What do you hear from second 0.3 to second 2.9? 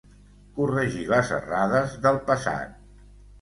Corregir les errades del passat.